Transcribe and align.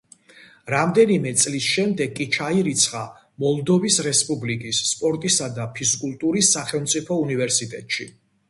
რამდენიმე 0.73 1.33
წლის 1.41 1.65
შემდეგ 1.73 2.15
კი 2.21 2.27
ჩაირიცხა 2.37 3.03
მოლდოვის 3.45 3.99
რესპუბლიკის 4.09 4.81
სპორტისა 4.95 5.53
და 5.59 5.69
ფიზკულტურის 5.77 6.53
სახელმწიფო 6.59 7.21
უნივერსიტეტში. 7.29 8.13